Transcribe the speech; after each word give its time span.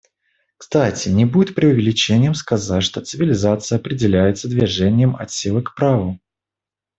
Кстати, 0.57 1.09
не 1.09 1.25
будет 1.25 1.53
преувеличением 1.53 2.33
сказать, 2.33 2.81
что 2.81 3.01
цивилизация 3.05 3.77
определяется 3.77 4.47
движением 4.47 5.15
от 5.15 5.29
силы 5.29 5.61
к 5.61 5.75
праву. 5.75 6.19